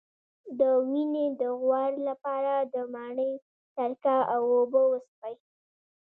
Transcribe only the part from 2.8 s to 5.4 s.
مڼې سرکه او اوبه وڅښئ